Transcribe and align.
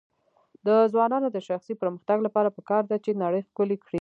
د 0.65 0.69
ځوانانو 0.93 1.27
د 1.31 1.37
شخصي 1.47 1.73
پرمختګ 1.81 2.17
لپاره 2.27 2.49
پکار 2.57 2.83
ده 2.91 2.97
چې 3.05 3.19
نړۍ 3.23 3.41
ښکلی 3.47 3.77
کړي. 3.85 3.99